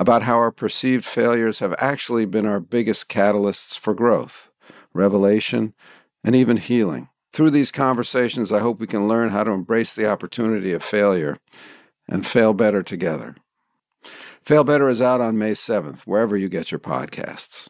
[0.00, 4.50] about how our perceived failures have actually been our biggest catalysts for growth,
[4.94, 5.74] revelation,
[6.24, 7.10] and even healing.
[7.34, 11.36] Through these conversations, I hope we can learn how to embrace the opportunity of failure
[12.08, 13.36] and fail better together.
[14.40, 17.68] Fail Better is out on May 7th, wherever you get your podcasts.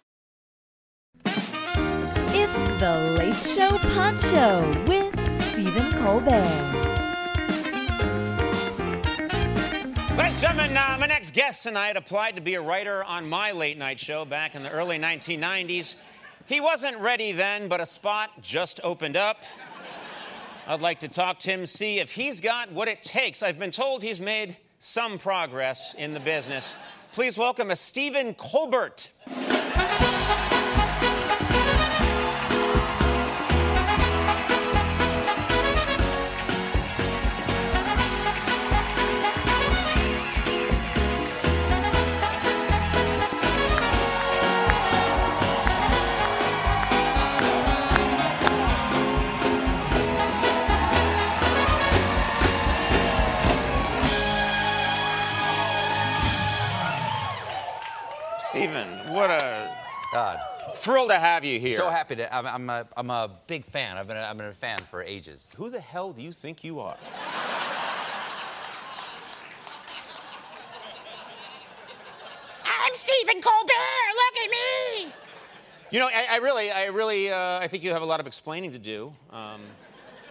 [1.24, 6.89] It's the Late Show Pod Show with Stephen Colbert.
[10.20, 13.52] Ladies and gentlemen, uh, my next guest tonight applied to be a writer on my
[13.52, 15.96] late night show back in the early 1990s.
[16.44, 19.44] He wasn't ready then, but a spot just opened up.
[20.66, 23.42] I'd like to talk to him, see if he's got what it takes.
[23.42, 26.76] I've been told he's made some progress in the business.
[27.12, 29.12] Please welcome a Stephen Colbert.
[60.80, 60.92] God.
[60.92, 61.74] thrill to have you here.
[61.74, 62.34] So happy to.
[62.34, 63.96] I'm, I'm, a, I'm a big fan.
[63.96, 65.54] I've been a, I've been a fan for ages.
[65.58, 66.96] Who the hell do you think you are?
[72.64, 74.10] I'm Stephen Colbert.
[74.14, 75.12] Look at me.
[75.90, 78.26] You know, I, I really, I really, uh, I think you have a lot of
[78.26, 79.12] explaining to do.
[79.30, 79.60] Um,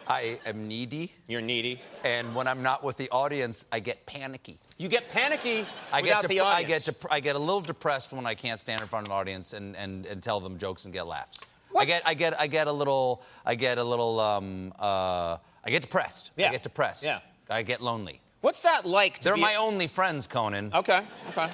[0.09, 1.81] I am needy, you're needy.
[2.03, 4.57] and when I'm not with the audience, I get panicky.
[4.77, 6.85] You get panicky I without get the dep- I audience.
[6.85, 9.17] get dep- I get a little depressed when I can't stand in front of an
[9.19, 11.45] audience and, and, and tell them jokes and get laughs.
[11.77, 15.69] I get I get I get a little I get a little um uh I
[15.69, 16.31] get depressed.
[16.35, 16.47] Yeah.
[16.47, 17.03] I get depressed.
[17.03, 17.19] Yeah.
[17.49, 18.19] I get lonely.
[18.41, 19.19] What's that like?
[19.19, 20.71] To They're be my only friends, Conan.
[20.73, 21.49] Okay, okay.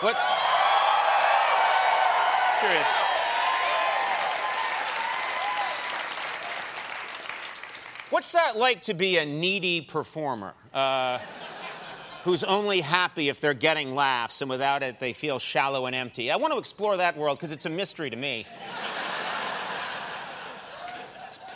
[0.00, 0.16] What?
[2.60, 2.88] Curious.
[8.10, 10.54] What's that like to be a needy performer?
[10.74, 11.18] Uh,
[12.24, 16.30] who's only happy if they're getting laughs, and without it, they feel shallow and empty.
[16.30, 18.46] I want to explore that world because it's a mystery to me.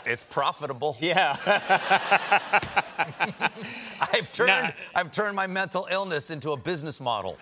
[0.07, 0.97] It's profitable.
[1.01, 1.37] Yeah.
[4.13, 4.71] I've turned Nah.
[4.95, 7.39] I've turned my mental illness into a business model.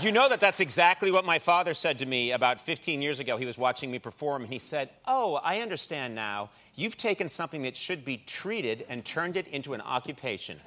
[0.00, 3.36] You know that that's exactly what my father said to me about 15 years ago.
[3.36, 6.50] He was watching me perform, and he said, Oh, I understand now.
[6.74, 10.58] You've taken something that should be treated and turned it into an occupation.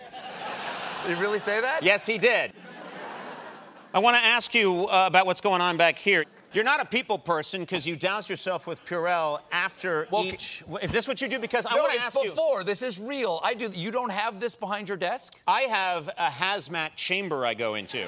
[1.08, 1.81] Did he really say that?
[1.84, 2.53] Yes, he did.
[3.94, 6.24] I want to ask you uh, about what's going on back here.
[6.53, 10.64] You're not a people person because you douse yourself with Purell after Well, each.
[10.81, 11.40] Is this what you do?
[11.40, 12.30] Because I No, want to ask you.
[12.30, 12.64] before.
[12.64, 13.41] This is real.
[13.44, 13.69] I do.
[13.74, 15.41] You don't have this behind your desk.
[15.47, 18.08] I have a hazmat chamber I go into.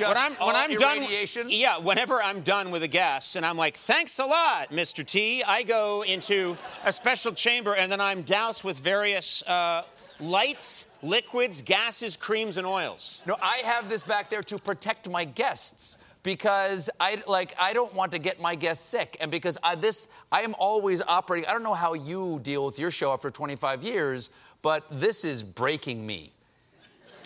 [0.00, 1.06] Just when I'm when I'm done,
[1.48, 1.78] yeah.
[1.78, 5.04] Whenever I'm done with a guest, and I'm like, "Thanks a lot, Mr.
[5.04, 9.82] T," I go into a special chamber, and then I'm doused with various uh,
[10.18, 13.20] lights, liquids, gases, creams, and oils.
[13.26, 17.94] No, I have this back there to protect my guests because I like I don't
[17.94, 21.48] want to get my guests sick, and because I, this I am always operating.
[21.48, 24.30] I don't know how you deal with your show after 25 years,
[24.62, 26.32] but this is breaking me.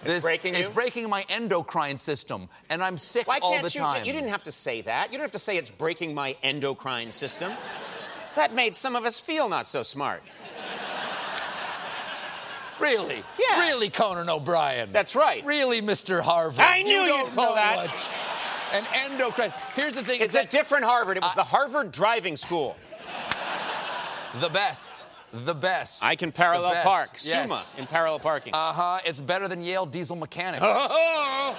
[0.02, 3.80] This, breaking It's breaking my endocrine system, and I'm sick Why all the you?
[3.80, 4.04] time.
[4.04, 5.10] You didn't have to say that.
[5.10, 7.52] You don't have to say it's breaking my endocrine system.
[8.36, 10.22] That made some of us feel not so smart.
[12.80, 13.60] really, Yeah.
[13.60, 14.92] really, Conan O'Brien.
[14.92, 15.44] That's right.
[15.44, 16.20] Really, Mr.
[16.20, 16.64] Harvard.
[16.64, 17.76] I knew You you'd pull that.
[17.76, 18.14] what
[18.72, 19.54] An endocrine.
[19.76, 20.20] Here's the thing.
[20.20, 21.16] It's a that different Harvard.
[21.16, 22.76] It was the Harvard Driving School.
[24.40, 25.06] the best.
[25.34, 26.04] The best.
[26.04, 27.10] I can parallel park.
[27.14, 27.48] Yes.
[27.48, 28.54] Summa in parallel parking.
[28.54, 29.00] Uh huh.
[29.04, 30.64] It's better than Yale diesel mechanics.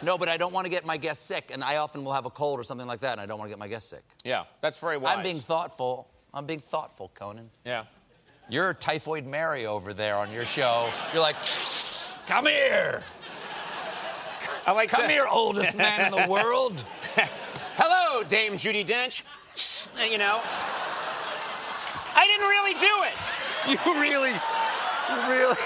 [0.00, 2.24] No, but I don't want to get my guests sick, and I often will have
[2.24, 4.04] a cold or something like that, and I don't want to get my guests sick.
[4.24, 5.16] Yeah, that's very wise.
[5.16, 6.06] I'm being thoughtful.
[6.32, 7.50] I'm being thoughtful, Conan.
[7.64, 7.82] Yeah.
[8.48, 10.88] You're Typhoid Mary over there on your show.
[11.12, 11.34] You're like,
[12.28, 13.02] come here.
[14.68, 16.84] I like Come to- here, oldest man in the world.
[17.76, 19.24] Hello, Dame Judi Dench.
[20.08, 20.40] You know,
[22.28, 23.14] didn't really do it.
[23.68, 25.56] You really, you really.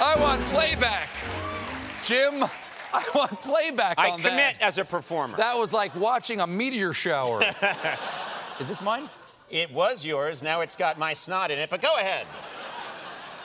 [0.00, 1.08] I want playback.
[2.02, 2.42] Jim,
[2.92, 5.36] I want playback I on commit as a performer.
[5.36, 7.40] That was like watching a meteor shower.
[8.58, 9.08] Is this mine?
[9.52, 10.42] it was yours.
[10.42, 11.70] Now it's got my snot in it.
[11.70, 12.26] But go ahead.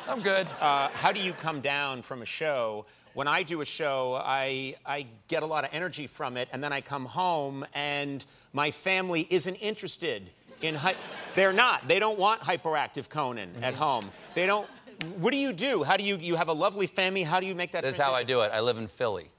[0.08, 0.48] I'm good.
[0.62, 2.86] Uh, how do you come down from a show?
[3.14, 6.64] When I do a show, I, I get a lot of energy from it, and
[6.64, 10.30] then I come home, and my family isn't interested
[10.62, 10.76] in.
[10.76, 10.96] Hy-
[11.36, 11.88] They're not.
[11.88, 13.84] They don't want hyperactive Conan at Mm-hmm.
[13.84, 14.12] home.
[14.34, 14.68] They don't.
[15.18, 15.84] What do you do?
[15.84, 16.18] How do you?
[16.18, 17.24] You have a lovely family.
[17.24, 17.84] How do you make that?
[17.84, 18.52] This is how I do it.
[18.54, 19.30] I live in Philly.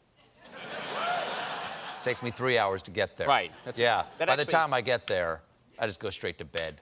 [2.03, 3.27] takes me three hours to get there.
[3.29, 3.51] Right.
[3.65, 4.05] That's- yeah.
[4.19, 5.41] that By the actually- time I get there,
[5.79, 6.81] I just go straight to bed.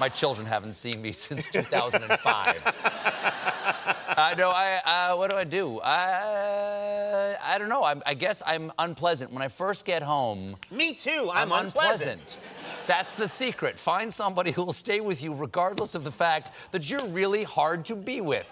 [0.00, 2.62] My children haven't seen me since 2005.
[4.14, 4.50] I know.
[4.50, 4.80] I
[5.12, 5.80] uh, what do I do?
[5.82, 7.82] I I don't know.
[7.84, 10.56] I'm, I guess I'm unpleasant when I first get home.
[10.70, 11.30] Me too.
[11.32, 12.38] I'm, unpleasant.
[12.86, 13.78] That's the secret.
[13.78, 17.84] Find somebody who will stay with you regardless of the fact that you're really hard
[17.86, 18.48] to be with.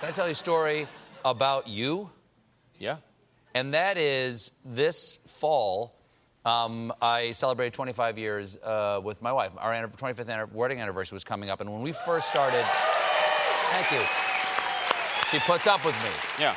[0.00, 0.86] Can I tell you a story
[1.24, 2.10] about you?
[2.78, 2.96] Yeah.
[3.54, 5.98] And that is this fall,
[6.44, 9.52] um, I celebrated 25 years uh, with my wife.
[9.58, 12.64] Our 25th wedding anniversary was coming up, and when we first started,
[13.70, 14.06] thank you.
[15.30, 16.10] She puts up with me.
[16.38, 16.54] Yeah.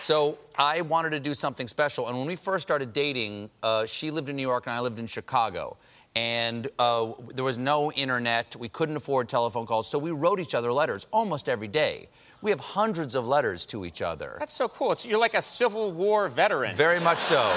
[0.00, 2.08] So I wanted to do something special.
[2.08, 4.98] And when we first started dating, uh, she lived in New York and I lived
[4.98, 5.76] in Chicago.
[6.16, 8.56] And uh, there was no internet.
[8.56, 9.88] We couldn't afford telephone calls.
[9.88, 12.08] So we wrote each other letters almost every day.
[12.42, 14.36] We have hundreds of letters to each other.
[14.38, 14.92] That's so cool.
[14.92, 16.74] It's, you're like a Civil War veteran.
[16.74, 17.52] Very much so.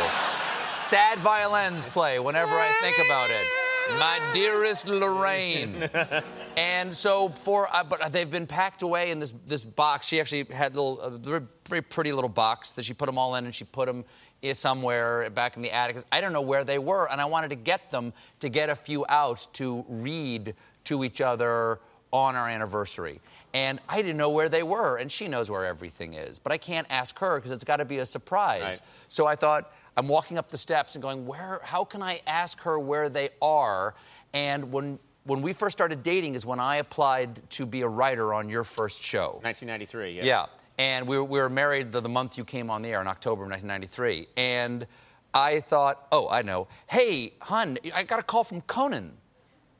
[0.77, 3.62] Sad violins play whenever I think about it.
[3.99, 5.75] My dearest Lorraine.
[6.57, 10.07] and so for, uh, but they've been packed away in this this box.
[10.07, 13.35] She actually had a little, very, very pretty little box that she put them all
[13.35, 14.05] in, and she put them
[14.53, 16.03] somewhere back in the attic.
[16.11, 18.75] I don't know where they were, and I wanted to get them to get a
[18.75, 21.79] few out to read to each other
[22.11, 23.19] on our anniversary.
[23.53, 26.39] And I didn't know where they were, and she knows where everything is.
[26.39, 28.63] But I can't ask her because it's got to be a surprise.
[28.63, 28.81] Right.
[29.07, 32.61] So I thought, I'm walking up the steps and going, where, how can I ask
[32.61, 33.93] her where they are?
[34.33, 38.33] And when, when we first started dating is when I applied to be a writer
[38.33, 39.39] on your first show.
[39.43, 40.11] 1993.
[40.11, 40.23] Yeah.
[40.23, 40.45] Yeah.
[40.77, 43.07] And we were, we were married the, the month you came on the air in
[43.07, 44.27] October of 1993.
[44.35, 44.87] And
[45.33, 46.67] I thought, oh, I know.
[46.87, 49.13] Hey, hun, I got a call from Conan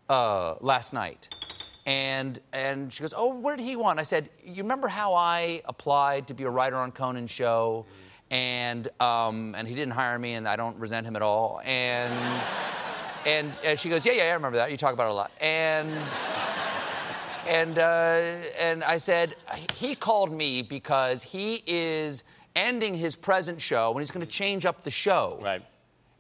[0.10, 1.30] uh, last night.
[1.86, 4.00] And, and she goes, oh, what did he want?
[4.00, 7.86] I said, you remember how I applied to be a writer on Conan's show?
[8.34, 11.62] And, um, and he didn't hire me, and I don't resent him at all.
[11.64, 12.12] And,
[13.28, 14.72] and, and she goes, yeah, yeah, I remember that.
[14.72, 15.32] You talk about it a lot.
[15.40, 15.92] And
[17.48, 19.36] and uh, and I said
[19.74, 22.24] he called me because he is
[22.56, 25.40] ending his present show and he's going to change up the show.
[25.42, 25.62] Right.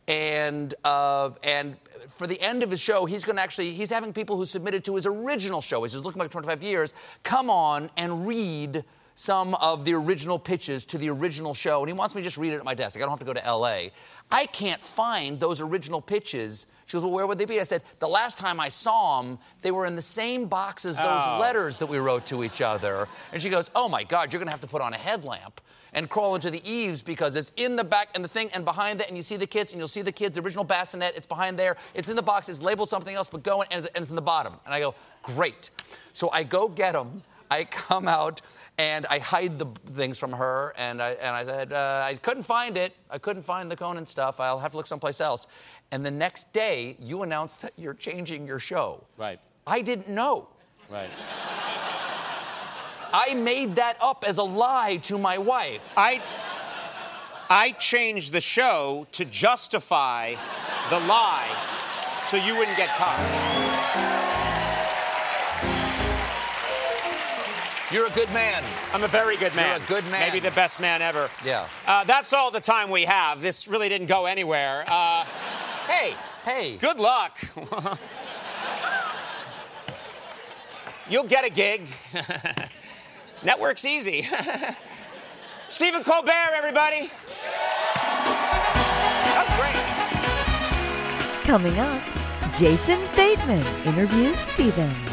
[0.07, 1.77] And uh, and
[2.09, 4.83] for the end of his show, he's going to actually he's having people who submitted
[4.85, 6.93] to his original show, which is looking back 25 years,
[7.23, 8.83] come on and read
[9.15, 12.37] some of the original pitches to the original show, and he wants me to just
[12.37, 12.95] read it at my desk.
[12.95, 13.91] Like, I don't have to go to L.A.
[14.31, 16.65] I can't find those original pitches.
[16.87, 17.59] She goes, well, where would they be?
[17.59, 20.97] I said, the last time I saw them, they were in the same box as
[20.97, 21.37] those Oh.
[21.39, 23.07] letters that we wrote to each other.
[23.31, 25.61] And she goes, oh my God, you're going to have to put on a headlamp
[25.95, 28.99] and crawl into the eaves because it's in the back and the thing and behind
[28.99, 31.27] that and you see the kids and you'll see the kids the original bassinet it's
[31.27, 34.09] behind there it's in the box it's labeled something else but go in and it's
[34.09, 35.69] in the bottom and i go great
[36.11, 37.21] so i go get them
[37.57, 38.41] i come out
[38.77, 39.67] and i hide the
[39.99, 43.43] things from her and i, and I said uh, i couldn't find it i couldn't
[43.43, 45.47] find the conan stuff i'll have to look someplace else
[45.91, 49.39] and the next day you announced that you're changing your show Right.
[49.67, 50.35] i didn't know
[50.89, 51.09] Right.
[53.13, 56.21] i made that up as a lie to my wife I
[57.49, 60.33] I changed the show to justify
[60.89, 61.49] the lie
[62.25, 63.62] so you wouldn't get caught.
[67.93, 69.81] You're a good man I'm a very good man.
[69.87, 70.21] You're a good man.
[70.21, 71.29] Maybe the best man ever.
[71.45, 71.67] Yeah.
[71.85, 73.39] Uh, that's all the time we have.
[73.41, 74.83] This really didn't go anywhere.
[74.87, 75.25] Uh,
[75.87, 77.37] hey, hey good luck.
[81.09, 81.87] You'll get a gig.
[83.43, 84.25] Network's easy.
[85.67, 87.09] Stephen Colbert, everybody.
[89.33, 89.75] That's great.
[91.43, 92.01] Coming up,
[92.55, 95.12] Jason Bateman interviews Stephen.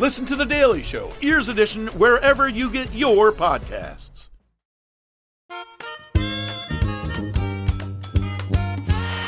[0.00, 4.28] Listen to The Daily Show, Ears Edition, wherever you get your podcasts.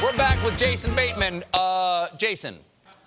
[0.03, 1.45] We're back with Jason Bateman.
[1.53, 2.57] Uh, Jason,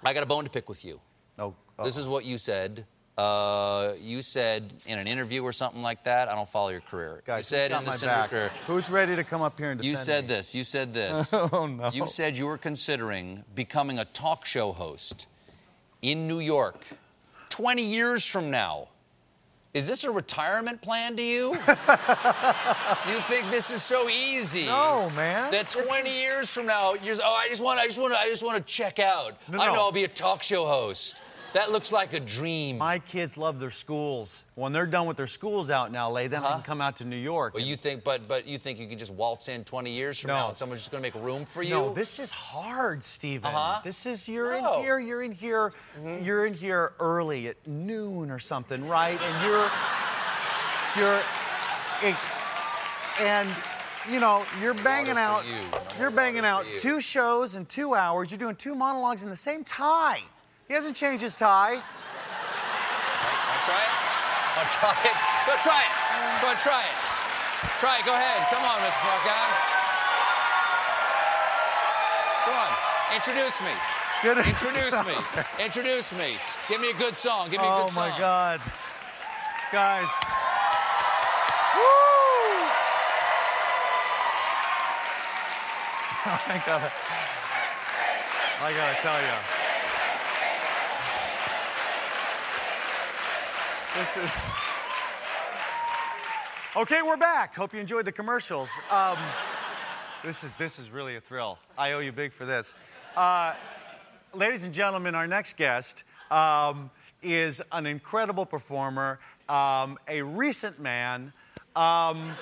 [0.03, 1.01] I got a bone to pick with you.
[1.39, 2.85] Oh, This is what you said.
[3.17, 6.29] Uh, you said in an interview or something like that.
[6.29, 7.23] I don't follow your career.
[7.25, 8.29] guys, you said in the my center back?
[8.29, 8.51] career.
[8.67, 10.35] Who's ready to come up here and defend You said me?
[10.35, 10.53] this.
[10.53, 11.33] You said this.
[11.33, 11.89] Oh, no.
[11.91, 15.25] You said you were considering becoming a talk show host
[16.03, 16.85] in New York
[17.55, 18.89] 20 years from now.
[19.73, 21.51] Is this a retirement plan to you?
[21.51, 24.65] you think this is so easy?
[24.65, 25.51] No, man.
[25.51, 28.19] That 20 is- years from now, you're oh, I just want, I just want, to,
[28.19, 29.37] I just want to check out.
[29.49, 29.75] No, I no.
[29.75, 31.21] know I'll be a talk show host.
[31.55, 32.79] That looks like a dream.
[32.79, 34.43] My kids love their schools.
[34.55, 37.05] When they're done with their schools out in LA, then they can come out to
[37.05, 37.53] New York.
[37.53, 40.27] But you think, but but you think you can just waltz in 20 years from
[40.27, 40.35] No.
[40.35, 41.69] now and someone's just going to make room for you?
[41.75, 43.45] No, this is hard, Stephen.
[43.45, 43.79] Uh-huh.
[43.85, 44.73] This is you're No.
[44.73, 45.71] in here, you're in here,
[46.21, 49.17] you're in here early at noon or something, right?
[49.21, 49.71] And you're
[50.97, 51.21] you're
[52.03, 52.15] it,
[53.21, 53.47] and
[54.11, 55.55] you know, you're banging out you.
[56.01, 58.29] you're banging out two shows in 2 hours.
[58.29, 60.21] You're doing two monologues in the same tie.
[60.67, 61.77] He hasn't changed his tie.
[61.77, 63.91] Want to try it?
[64.57, 65.13] Want to try it?
[65.45, 65.93] Go try it.
[66.41, 66.95] Go on, try it.
[67.77, 68.05] Try it.
[68.05, 68.47] Go ahead.
[68.49, 68.97] Come on, Mr.
[68.97, 69.47] Smart Guy.
[72.45, 72.71] Come on.
[73.13, 73.73] Introduce me.
[74.23, 75.13] Good- Introduce me.
[75.63, 76.37] Introduce me.
[76.67, 77.49] Give me a good song.
[77.51, 78.07] Give me a good song.
[78.07, 78.59] Oh my God.
[79.71, 80.09] Guys.
[81.77, 81.83] Woo!
[86.25, 86.91] I gotta,
[88.63, 89.64] I gotta tell you.
[93.97, 94.51] This is.
[96.75, 97.55] Okay, we're back.
[97.55, 98.69] Hope you enjoyed the commercials.
[98.91, 99.17] Um,
[100.21, 101.59] this is this is really a thrill.
[101.77, 102.75] I owe you big for this.
[103.15, 103.55] Uh,
[104.33, 106.89] ladies and gentlemen, our next guest um,
[107.21, 111.31] is an incredible performer, um, a recent man.
[111.73, 112.35] Um,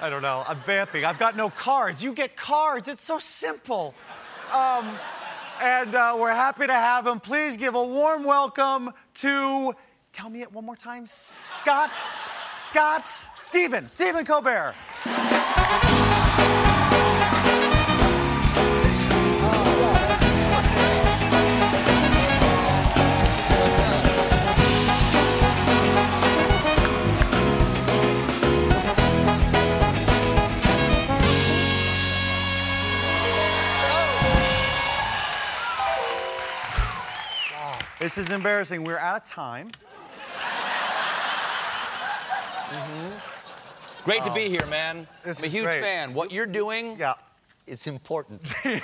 [0.00, 0.44] I don't know.
[0.48, 1.04] I'm vamping.
[1.04, 2.02] I've got no cards.
[2.02, 2.88] You get cards.
[2.88, 3.92] It's so simple.
[5.62, 7.20] And uh, we're happy to have him.
[7.20, 9.72] Please give a warm welcome to.
[10.12, 11.06] Tell me it one more time.
[11.06, 11.92] Scott.
[12.50, 13.04] Scott.
[13.38, 13.88] Stephen.
[13.88, 14.74] Stephen Colbert.
[38.02, 38.82] This is embarrassing.
[38.82, 39.70] We're out of time.
[42.68, 44.02] Mm-hmm.
[44.02, 44.48] Great to be oh.
[44.48, 45.06] here, man.
[45.08, 45.14] Oh.
[45.22, 45.82] This I'm a huge great.
[45.82, 46.12] fan.
[46.12, 47.14] What you're doing Yeah.
[47.64, 48.52] is important.
[48.64, 48.82] it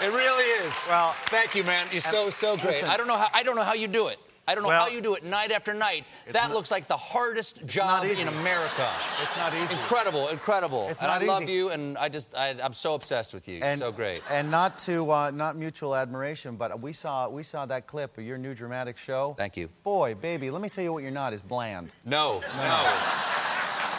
[0.00, 0.86] really is.
[0.88, 1.86] Well, thank you, man.
[1.92, 2.68] You're so so great.
[2.68, 2.88] listen.
[2.88, 4.16] I don't know how I don't know how you do it.
[4.46, 6.04] I don't know Well, how you do it night after night.
[6.26, 8.90] That not- looks like the hardest job in America.
[9.22, 9.74] It's not easy.
[9.74, 10.88] Incredible, incredible.
[10.88, 13.58] It's and not I love you, and I just I, I'm so obsessed with you.
[13.58, 14.22] You're so great.
[14.30, 18.24] And not to uh, not mutual admiration, but we saw we saw that clip of
[18.24, 19.34] your new dramatic show.
[19.38, 19.68] Thank you.
[19.84, 21.90] Boy, baby, let me tell you what you're not is bland.
[22.04, 22.94] No, no,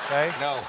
[0.05, 0.31] Okay.
[0.41, 0.59] no.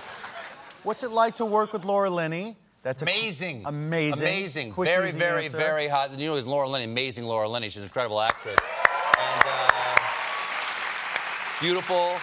[0.84, 2.56] What's it like to work with Laura Linney?
[2.82, 3.62] That's Amazing.
[3.64, 4.72] amazing, Amazing.
[4.72, 5.56] Quick, very, very, answer.
[5.56, 6.16] very hot.
[6.18, 7.68] You know, it's Laura Linney, amazing Laura Linney.
[7.70, 8.58] She's an incredible actress.
[11.60, 12.16] Beautiful.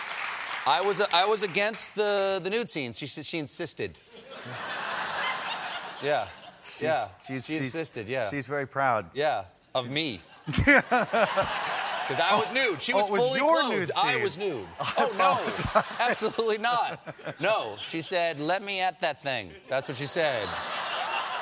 [0.68, 2.98] I was I was against the the nude scenes.
[2.98, 3.98] She she insisted.
[6.04, 6.28] Yeah.
[6.64, 7.06] She's, yeah.
[7.26, 8.08] She's, she she's- insisted.
[8.10, 8.30] Yeah.
[8.30, 9.06] She's very proud.
[9.14, 9.46] yeah.
[9.74, 10.22] Of me.
[12.08, 12.82] Because I was nude.
[12.82, 13.70] She oh, was it was fully clothed.
[13.70, 14.66] nude I was nude.
[14.98, 15.38] Oh no,
[15.76, 17.00] oh, absolutely not.
[17.40, 20.46] No, she said, "Let me at that thing." That's what she said.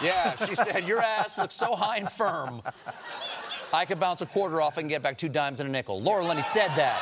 [0.04, 2.62] Yeah, she said, "Your ass looks so high and firm.
[3.74, 6.24] I could bounce a quarter off and get back two dimes and a nickel." Laura
[6.24, 7.00] Linney said that.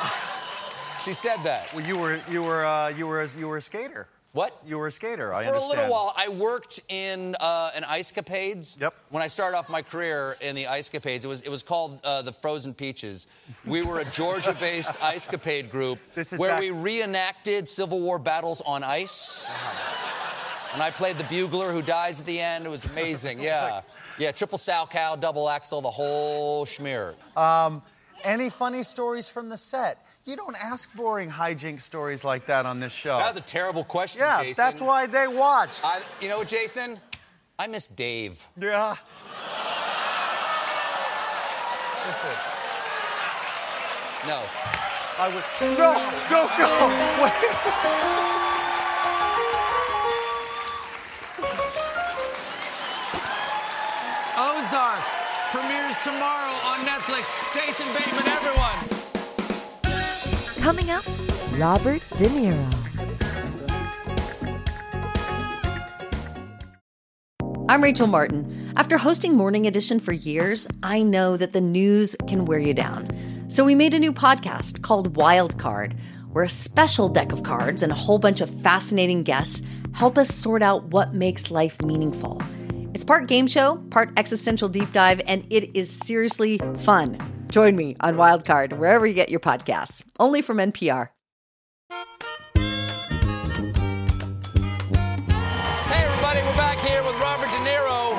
[1.04, 1.72] She said that.
[1.74, 4.08] Well, you were you were uh, you were you were a skater.
[4.32, 4.60] What?
[4.66, 5.32] You were a skater.
[5.32, 8.78] I For a little while, I worked in uh, an Ice Capades.
[8.78, 8.94] Yep.
[9.08, 12.00] When I started off my career in the Ice Capades, it was it was called
[12.04, 13.26] uh, the Frozen Peaches.
[13.66, 15.98] We were a Georgia-based Ice Capade group
[16.36, 19.48] where back- we reenacted Civil War battles on ice.
[20.74, 22.66] And I played the bugler who dies at the end.
[22.66, 23.40] It was amazing.
[23.42, 23.80] Yeah.
[24.18, 27.14] Yeah, triple Salchow, double axel, the whole schmear.
[27.36, 27.82] Um,
[28.24, 29.96] any funny stories from the set?
[30.28, 33.16] You don't ask boring hijink stories like that on this show.
[33.16, 34.62] That was a terrible question, yeah, Jason.
[34.62, 35.82] that's why they watch.
[35.82, 37.00] I, you know Jason?
[37.58, 38.46] I miss Dave.
[38.60, 38.96] Yeah.
[42.06, 42.28] Listen.
[44.28, 44.42] No.
[45.16, 45.44] I would.
[45.78, 45.96] No,
[46.28, 46.68] don't go.
[47.24, 47.32] Wait.
[54.36, 55.00] Ozark
[55.52, 57.24] premieres tomorrow on Netflix.
[57.54, 58.97] Jason Bateman, everyone.
[60.68, 61.04] Coming up,
[61.56, 62.74] Robert De Niro.
[67.70, 68.70] I'm Rachel Martin.
[68.76, 73.08] After hosting Morning Edition for years, I know that the news can wear you down.
[73.48, 75.96] So we made a new podcast called Wild Card,
[76.32, 79.62] where a special deck of cards and a whole bunch of fascinating guests
[79.94, 82.42] help us sort out what makes life meaningful.
[82.92, 87.37] It's part game show, part existential deep dive, and it is seriously fun.
[87.50, 91.08] Join me on Wild Card wherever you get your podcasts, only from NPR.
[91.90, 91.96] Hey,
[96.04, 98.14] everybody, we're back here with Robert De Niro.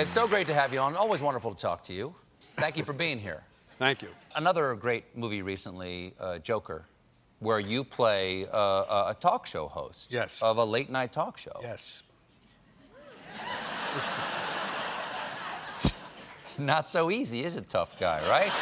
[0.00, 0.96] It's so great to have you on.
[0.96, 2.14] Always wonderful to talk to you.
[2.56, 3.42] Thank you for being here.
[3.78, 4.08] Thank you.
[4.36, 6.86] Another great movie recently, uh, Joker,
[7.40, 10.10] where you play uh, a a talk show host.
[10.12, 10.40] Yes.
[10.42, 11.60] Of a late night talk show.
[11.60, 12.02] Yes.
[16.58, 18.52] Not so easy, is it, tough guy, right?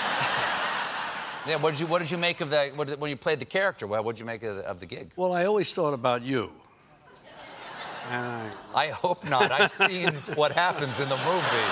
[1.46, 2.76] yeah, what did you, what did you make of that?
[2.76, 5.10] What when you played the character, what did you make of the, of the gig?
[5.16, 6.50] Well, I always thought about you.
[8.10, 9.52] I, I hope not.
[9.52, 11.68] I've seen what happens in the movie.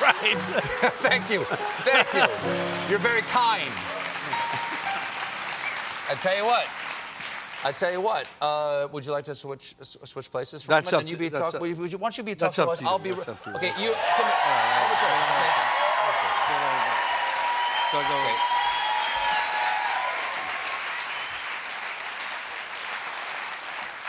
[0.00, 0.38] right.
[1.02, 1.44] Thank you.
[1.84, 2.90] Thank you.
[2.90, 3.70] You're very kind.
[6.10, 6.66] I tell you what.
[7.64, 8.26] I tell you what.
[8.40, 11.28] Uh, would you like to switch switch places for That's a up to- you be
[11.28, 11.54] that's talk.
[11.56, 12.86] up- Would you, would you, why don't you be a that's talk up to to
[12.86, 12.86] us?
[12.86, 12.88] you.
[12.88, 13.10] I'll be.
[13.10, 13.56] That's up to you.
[13.56, 13.74] Okay, you.
[13.74, 13.94] Come here.
[13.94, 15.14] Have a chair.
[17.90, 18.34] So Okay.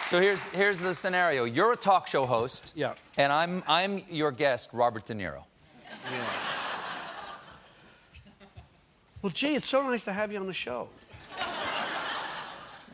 [0.05, 1.43] So here's here's the scenario.
[1.43, 2.73] You're a talk show host.
[2.75, 2.93] Yeah.
[3.17, 5.43] And I'm I'm your guest, Robert De Niro.
[6.11, 6.23] Yeah.
[9.21, 10.89] well, gee, it's so nice to have you on the show.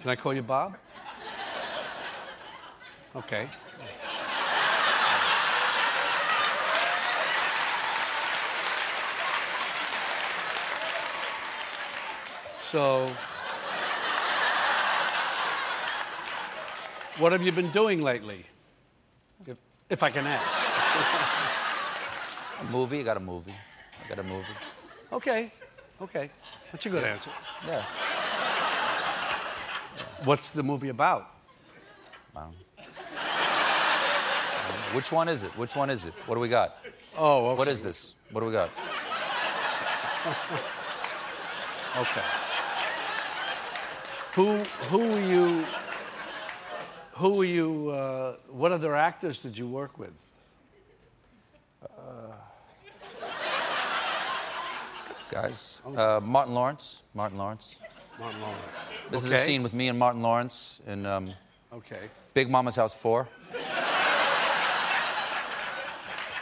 [0.06, 0.78] Can I call you Bob?
[3.16, 3.48] Okay.
[12.70, 13.10] So,
[17.18, 18.46] what have you been doing lately?
[19.48, 19.58] If,
[19.90, 20.46] if I can ask.
[22.62, 23.00] A movie.
[23.00, 23.56] I got a movie.
[24.06, 24.54] I got a movie.
[25.12, 25.52] Okay,
[26.00, 26.30] okay.
[26.72, 27.32] That's a good answer.
[27.66, 27.84] Yeah.
[30.26, 31.32] What's the movie about?
[34.94, 35.52] Which one is it?
[35.58, 36.14] Which one is it?
[36.26, 36.78] What do we got?
[37.18, 37.58] Oh, okay.
[37.60, 38.14] What is this?
[38.32, 38.70] What do we got?
[41.98, 42.22] Okay.
[44.34, 44.58] Who
[44.90, 45.66] who were you?
[47.14, 47.90] Who were you?
[47.90, 50.12] Uh, what other actors did you work with?
[55.30, 57.02] Guys, uh, Martin Lawrence.
[57.14, 57.78] Martin Lawrence.
[58.20, 58.62] Martin Lawrence.
[59.12, 61.34] This is a scene with me and Martin Lawrence in um,
[61.74, 62.10] Okay.
[62.34, 63.28] Big Mama's House 4.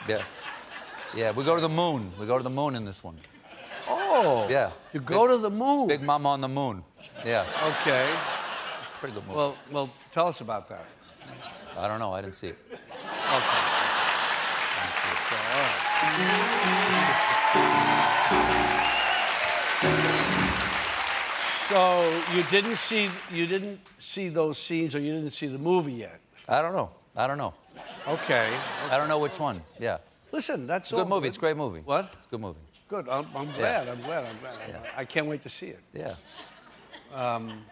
[0.07, 0.21] Yeah.
[1.15, 2.11] Yeah, we go to the moon.
[2.19, 3.17] We go to the moon in this one.
[3.87, 4.47] Oh.
[4.49, 4.71] Yeah.
[4.93, 5.87] You go to the moon.
[5.87, 6.83] Big Mama on the moon.
[7.25, 7.45] Yeah.
[7.81, 8.07] Okay.
[8.99, 9.37] Pretty good movie.
[9.37, 10.85] Well, well, tell us about that.
[11.77, 12.13] I don't know.
[12.13, 12.57] I didn't see it.
[19.81, 20.09] So
[22.35, 26.19] you didn't see you didn't see those scenes, or you didn't see the movie yet.
[26.47, 26.91] I don't know.
[27.15, 27.53] I don't know.
[28.07, 28.49] Okay.
[28.89, 29.61] I don't know which one.
[29.79, 29.97] Yeah.
[30.31, 31.27] Listen, that's It's a good all movie.
[31.27, 31.81] It's a great movie.
[31.81, 32.11] What?
[32.17, 32.59] It's a good movie.
[32.87, 33.07] Good.
[33.07, 33.87] I'm, I'm glad.
[33.87, 34.25] I'm glad.
[34.25, 34.81] I'm glad.
[34.97, 35.79] I can't wait to see it.
[35.93, 36.15] Yeah.
[37.13, 37.65] Um,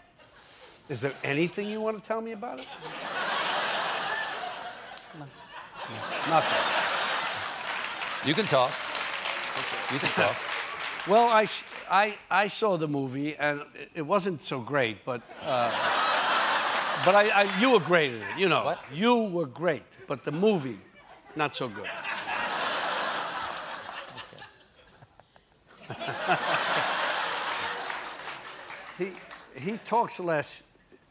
[0.89, 2.67] is there anything you want to tell me about it?
[6.29, 8.27] Nothing.
[8.27, 8.71] You can talk.
[9.91, 10.50] You can talk.
[11.07, 11.47] Well, I,
[11.89, 13.61] I, I saw the movie and
[13.95, 15.71] it- wasn't so great, but uh,
[17.05, 18.37] but I, I you were great in it.
[18.37, 18.85] You know, What?
[18.93, 20.77] you were great, but the movie,
[21.35, 21.89] not so good.
[28.97, 29.07] he
[29.55, 30.63] he talks less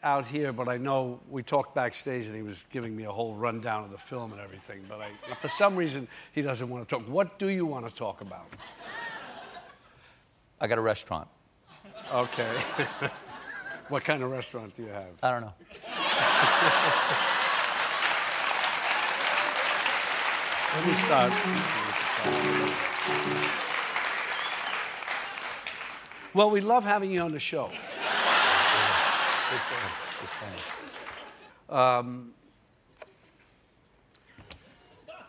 [0.02, 3.34] out here, but I know we talked backstage and he was giving me a whole
[3.34, 4.82] rundown of the film and everything.
[4.88, 7.06] But I, for some reason, he doesn't want to talk.
[7.06, 8.46] What do you want to talk about?
[10.60, 11.28] I got a restaurant.
[12.12, 12.56] Okay.
[13.90, 15.18] What kind of restaurant do you have?
[15.20, 15.52] I don't know.
[20.76, 21.32] Let me start.
[26.32, 27.68] Well, we love having you on the show.
[31.68, 32.32] Um,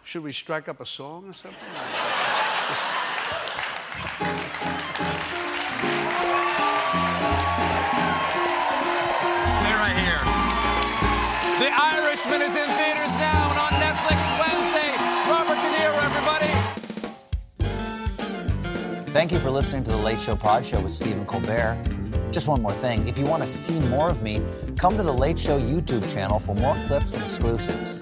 [0.04, 1.68] should we strike up a song or something?
[4.18, 4.28] Stay
[9.78, 10.22] right here.
[11.60, 14.92] The Irishman is in theaters now and on Netflix Wednesday.
[15.30, 16.52] Robert De Niro, everybody.
[19.12, 21.78] Thank you for listening to The Late Show Pod Show with Stephen Colbert.
[22.32, 23.08] Just one more thing.
[23.08, 24.42] If you want to see more of me,
[24.78, 28.02] come to The Late Show YouTube channel for more clips and exclusives.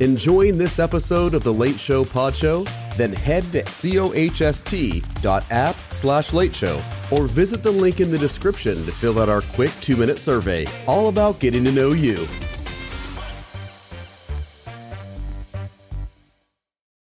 [0.00, 2.64] Enjoying this episode of the Late Show Pod Show?
[2.96, 4.14] Then head to cohst.app
[5.74, 6.80] slash late show
[7.10, 10.66] or visit the link in the description to fill out our quick two minute survey
[10.86, 12.28] all about getting to know you.